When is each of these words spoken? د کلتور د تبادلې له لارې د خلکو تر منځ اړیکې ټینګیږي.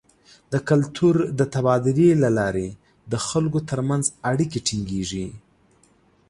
د 0.51 0.53
کلتور 0.69 1.15
د 1.39 1.41
تبادلې 1.53 2.09
له 2.23 2.29
لارې 2.37 2.67
د 3.11 3.13
خلکو 3.27 3.59
تر 3.69 3.79
منځ 3.89 4.05
اړیکې 4.31 4.59
ټینګیږي. 4.67 5.27